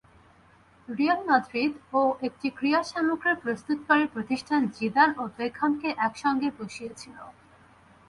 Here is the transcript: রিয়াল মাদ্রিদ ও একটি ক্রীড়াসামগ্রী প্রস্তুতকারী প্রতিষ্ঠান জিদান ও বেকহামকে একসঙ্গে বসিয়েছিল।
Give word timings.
রিয়াল 0.87 1.21
মাদ্রিদ 1.29 1.73
ও 1.93 2.01
একটি 2.27 2.47
ক্রীড়াসামগ্রী 2.57 3.33
প্রস্তুতকারী 3.43 4.05
প্রতিষ্ঠান 4.13 4.61
জিদান 4.75 5.09
ও 5.17 5.23
বেকহামকে 5.37 5.89
একসঙ্গে 6.07 6.49
বসিয়েছিল। 6.59 7.17